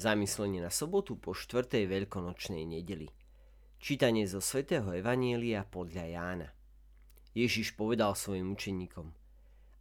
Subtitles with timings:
[0.00, 3.12] Zamyslenie na sobotu po štvrtej veľkonočnej nedeli.
[3.76, 6.48] Čítanie zo svätého Evanielia podľa Jána.
[7.36, 9.12] Ježiš povedal svojim učeníkom,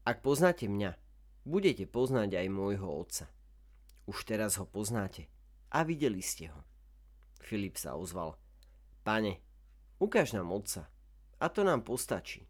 [0.04, 1.00] ak poznáte mňa,
[1.48, 3.32] budete poznať aj môjho otca.
[4.12, 5.32] Už teraz ho poznáte
[5.72, 6.68] a videli ste ho.
[7.40, 8.36] Filip sa ozval,
[9.08, 9.40] pane,
[10.04, 10.92] ukáž nám otca
[11.40, 12.44] a to nám postačí.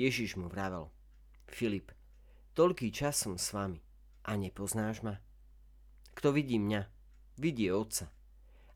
[0.00, 0.88] Ježiš mu vravel,
[1.44, 1.92] Filip,
[2.56, 3.84] toľký čas som s vami
[4.24, 5.20] a nepoznáš ma?
[6.24, 6.88] Kto vidí mňa,
[7.36, 8.08] vidí Otca.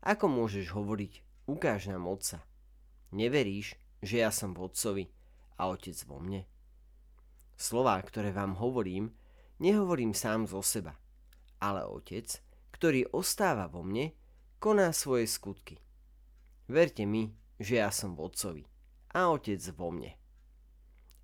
[0.05, 1.13] Ako môžeš hovoriť,
[1.49, 2.45] ukáž nám Otca?
[3.09, 3.73] Neveríš,
[4.05, 5.09] že ja som v Otcovi
[5.57, 6.45] a Otec vo mne?
[7.57, 9.17] Slová, ktoré vám hovorím,
[9.57, 10.93] nehovorím sám zo seba,
[11.57, 12.37] ale Otec,
[12.69, 14.13] ktorý ostáva vo mne,
[14.61, 15.81] koná svoje skutky.
[16.69, 18.63] Verte mi, že ja som v Otcovi
[19.17, 20.13] a Otec vo mne.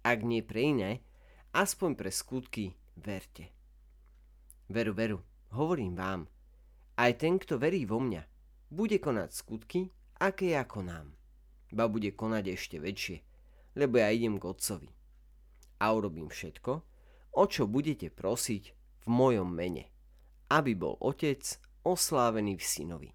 [0.02, 1.06] Ak nie pre iné,
[1.54, 3.54] aspoň pre skutky verte.
[4.74, 5.22] Veru, veru,
[5.56, 6.28] hovorím vám,
[7.00, 8.24] aj ten, kto verí vo mňa,
[8.72, 11.16] bude konať skutky, aké ja konám.
[11.72, 13.18] Ba bude konať ešte väčšie,
[13.76, 14.92] lebo ja idem k Otcovi.
[15.80, 16.72] A urobím všetko,
[17.36, 18.64] o čo budete prosiť
[19.04, 19.92] v mojom mene,
[20.52, 21.44] aby bol Otec
[21.84, 23.12] oslávený v synovi.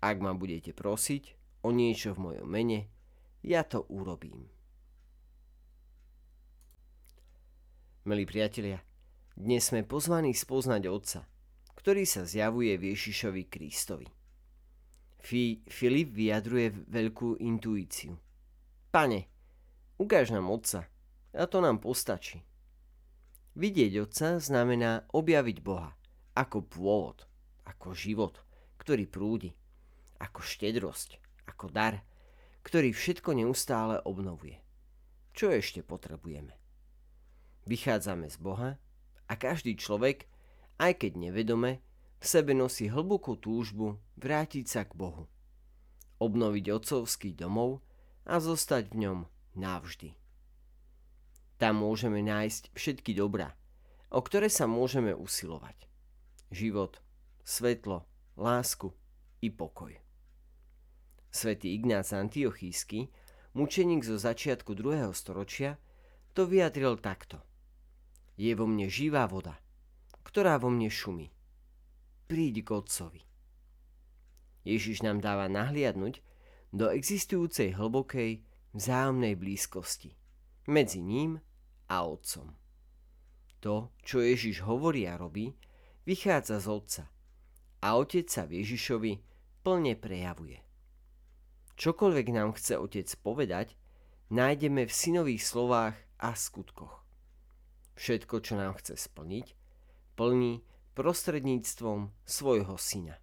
[0.00, 2.88] Ak ma budete prosiť o niečo v mojom mene,
[3.44, 4.48] ja to urobím.
[8.08, 8.80] Milí priatelia,
[9.40, 11.24] dnes sme pozvaní spoznať Otca,
[11.72, 14.04] ktorý sa zjavuje v Ježišovi Kristovi.
[15.16, 18.20] Fi, Filip vyjadruje veľkú intuíciu.
[18.92, 19.32] Pane,
[19.96, 20.84] ukáž nám Otca
[21.32, 22.44] a to nám postačí.
[23.56, 25.96] Vidieť Otca znamená objaviť Boha
[26.36, 27.24] ako pôvod,
[27.64, 28.44] ako život,
[28.76, 29.56] ktorý prúdi,
[30.20, 31.16] ako štedrosť,
[31.48, 32.04] ako dar,
[32.60, 34.60] ktorý všetko neustále obnovuje.
[35.32, 36.52] Čo ešte potrebujeme?
[37.64, 38.76] Vychádzame z Boha
[39.30, 40.26] a každý človek
[40.80, 41.84] aj keď nevedome,
[42.20, 45.28] v sebe nosí hlbokú túžbu vrátiť sa k Bohu.
[46.16, 47.84] Obnoviť otcovský domov
[48.24, 49.18] a zostať v ňom
[49.60, 50.16] navždy.
[51.60, 53.52] Tam môžeme nájsť všetky dobrá,
[54.08, 55.84] o ktoré sa môžeme usilovať.
[56.48, 57.04] Život,
[57.44, 58.08] svetlo,
[58.40, 58.96] lásku
[59.44, 59.92] i pokoj.
[61.28, 63.12] Svetý Ignác Antiochísky,
[63.52, 65.12] mučeník zo začiatku 2.
[65.12, 65.76] storočia,
[66.32, 67.49] to vyjadril takto.
[68.40, 69.60] Je vo mne živá voda–
[70.30, 71.34] ktorá vo mne šumí.
[72.30, 73.22] Príď k Otcovi.
[74.62, 76.22] Ježiš nám dáva nahliadnúť
[76.70, 80.14] do existujúcej hlbokej vzájomnej blízkosti
[80.70, 81.42] medzi ním
[81.90, 82.54] a Otcom.
[83.58, 85.50] To, čo Ježiš hovorí a robí,
[86.06, 87.04] vychádza z Otca
[87.82, 89.12] a Otec sa v Ježišovi
[89.66, 90.62] plne prejavuje.
[91.74, 93.74] Čokoľvek nám chce Otec povedať,
[94.30, 96.99] nájdeme v synových slovách a skutkoch.
[97.96, 99.46] Všetko, čo nám chce splniť,
[100.18, 100.60] plní
[100.94, 103.16] prostredníctvom svojho syna.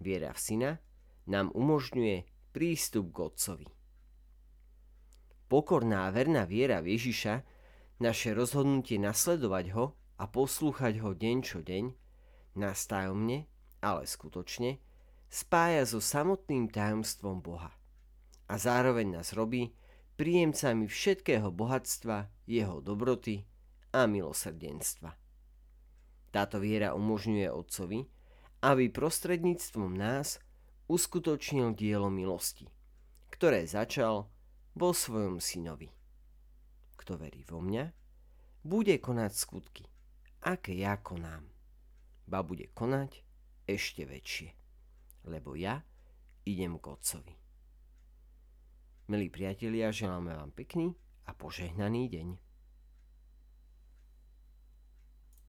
[0.00, 0.70] Viera v syna
[1.26, 3.68] nám umožňuje prístup k Otcovi.
[5.50, 7.42] Pokorná a verná viera v Ježiša,
[8.00, 11.84] naše rozhodnutie nasledovať ho a poslúchať ho deň čo deň,
[12.56, 13.50] nás tajomne,
[13.82, 14.78] ale skutočne,
[15.26, 17.74] spája so samotným tajomstvom Boha
[18.50, 19.70] a zároveň nás robí
[20.18, 23.46] príjemcami všetkého bohatstva, jeho dobroty
[23.90, 25.14] a milosrdenstva.
[26.30, 28.06] Táto viera umožňuje Otcovi,
[28.62, 30.38] aby prostredníctvom nás
[30.86, 32.70] uskutočnil dielo milosti,
[33.34, 34.30] ktoré začal
[34.78, 35.90] vo svojom synovi.
[36.94, 37.90] Kto verí vo mňa,
[38.62, 39.84] bude konať skutky,
[40.44, 41.48] aké ja konám.
[42.28, 43.24] Ba bude konať
[43.66, 44.50] ešte väčšie,
[45.26, 45.82] lebo ja
[46.44, 47.34] idem k Otcovi.
[49.10, 50.94] Milí priatelia, želáme vám pekný
[51.26, 52.49] a požehnaný deň.